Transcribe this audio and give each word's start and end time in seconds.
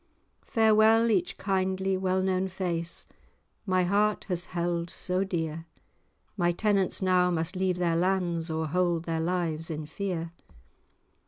[#] 0.27 0.33
Farewell 0.41 1.11
each 1.11 1.37
kindly 1.37 1.95
well 1.95 2.23
known 2.23 2.47
face, 2.47 3.05
My 3.67 3.83
heart 3.83 4.23
has 4.29 4.45
held 4.45 4.89
so 4.89 5.23
dear: 5.23 5.67
My 6.35 6.51
tenants 6.51 7.03
now 7.03 7.29
must 7.29 7.55
leave 7.55 7.77
their 7.77 7.95
lands, 7.95 8.49
Or 8.49 8.65
hold 8.65 9.03
their 9.05 9.19
lives 9.21 9.69
in 9.69 9.85
fear. 9.85 10.31